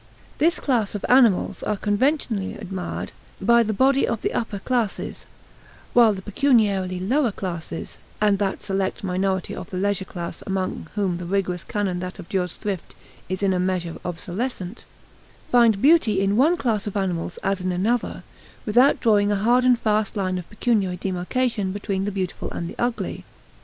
This 0.39 0.59
class 0.59 0.95
of 0.95 1.05
animals 1.07 1.61
are 1.61 1.77
conventionally 1.77 2.55
admired 2.55 3.11
by 3.39 3.61
the 3.61 3.71
body 3.71 4.07
of 4.07 4.23
the 4.23 4.33
upper 4.33 4.57
classes, 4.57 5.27
while 5.93 6.11
the 6.11 6.23
pecuniarily 6.23 6.99
lower 6.99 7.31
classes 7.31 7.99
and 8.19 8.39
that 8.39 8.63
select 8.63 9.03
minority 9.03 9.55
of 9.55 9.69
the 9.69 9.77
leisure 9.77 10.05
class 10.05 10.41
among 10.47 10.87
whom 10.95 11.17
the 11.19 11.27
rigorous 11.27 11.63
canon 11.63 11.99
that 11.99 12.19
abjures 12.19 12.55
thrift 12.55 12.95
is 13.29 13.43
in 13.43 13.53
a 13.53 13.59
measure 13.59 13.97
obsolescent 14.03 14.85
find 15.51 15.83
beauty 15.83 16.19
in 16.19 16.35
one 16.35 16.57
class 16.57 16.87
of 16.87 16.97
animals 16.97 17.37
as 17.43 17.61
in 17.61 17.71
another, 17.71 18.23
without 18.65 18.99
drawing 18.99 19.31
a 19.31 19.35
hard 19.35 19.63
and 19.63 19.77
fast 19.77 20.17
line 20.17 20.39
of 20.39 20.49
pecuniary 20.49 20.97
demarcation 20.97 21.71
between 21.71 22.05
the 22.05 22.11
beautiful 22.11 22.49
and 22.53 22.67
the 22.67 22.75
ugly. 22.79 23.23